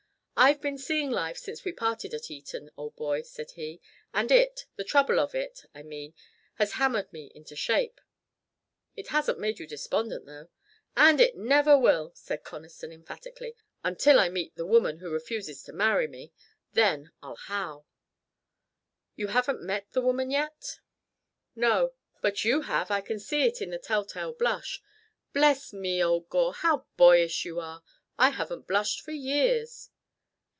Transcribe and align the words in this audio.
"I've 0.43 0.59
been 0.59 0.79
seeing 0.79 1.11
life 1.11 1.37
since 1.37 1.63
we 1.63 1.71
parted 1.71 2.15
at 2.15 2.31
Eton, 2.31 2.71
old 2.75 2.95
boy," 2.95 3.21
said 3.21 3.51
he, 3.51 3.79
"and 4.11 4.31
it 4.31 4.65
the 4.75 4.83
trouble 4.83 5.19
of 5.19 5.35
it, 5.35 5.65
I 5.75 5.83
mean 5.83 6.15
has 6.55 6.71
hammered 6.73 7.13
me 7.13 7.31
into 7.35 7.55
shape." 7.55 8.01
"It 8.95 9.09
hasn't 9.09 9.37
made 9.37 9.59
you 9.59 9.67
despondent, 9.67 10.25
though." 10.25 10.49
"And 10.97 11.21
it 11.21 11.37
never 11.37 11.77
will," 11.77 12.11
said 12.15 12.43
Conniston, 12.43 12.91
emphatically, 12.91 13.55
"until 13.83 14.19
I 14.19 14.29
meet 14.29 14.53
with 14.53 14.55
the 14.55 14.65
woman 14.65 14.97
who 14.97 15.11
refuses 15.11 15.61
to 15.65 15.73
marry 15.73 16.07
me. 16.07 16.33
Then 16.73 17.11
I'll 17.21 17.35
howl." 17.35 17.85
"You 19.15 19.27
haven't 19.27 19.61
met 19.61 19.91
the 19.91 20.01
woman 20.01 20.31
yet?" 20.31 20.79
"No. 21.55 21.93
But 22.19 22.43
you 22.43 22.61
have. 22.63 22.89
I 22.89 23.01
can 23.01 23.19
see 23.19 23.43
it 23.43 23.61
in 23.61 23.69
the 23.69 23.77
telltale 23.77 24.33
blush. 24.33 24.81
Bless 25.33 25.71
me, 25.71 26.03
old 26.03 26.29
Gore, 26.29 26.53
how 26.55 26.87
boyish 26.97 27.45
you 27.45 27.59
are. 27.59 27.83
I 28.17 28.31
haven't 28.31 28.65
blushed 28.65 29.01
for 29.01 29.11
years." 29.11 29.89